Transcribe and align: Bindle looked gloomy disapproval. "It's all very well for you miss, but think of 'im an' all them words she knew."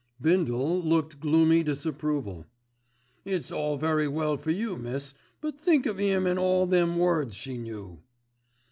Bindle 0.19 0.81
looked 0.81 1.19
gloomy 1.19 1.61
disapproval. 1.61 2.47
"It's 3.23 3.51
all 3.51 3.77
very 3.77 4.07
well 4.07 4.35
for 4.35 4.49
you 4.49 4.75
miss, 4.75 5.13
but 5.41 5.59
think 5.61 5.85
of 5.85 5.99
'im 5.99 6.25
an' 6.25 6.39
all 6.39 6.65
them 6.65 6.97
words 6.97 7.35
she 7.35 7.55
knew." 7.55 7.99